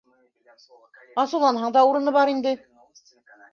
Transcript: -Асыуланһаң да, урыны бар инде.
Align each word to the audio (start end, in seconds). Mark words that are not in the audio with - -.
-Асыуланһаң 1.25 1.77
да, 1.77 1.85
урыны 1.91 2.17
бар 2.19 2.35
инде. 2.35 2.57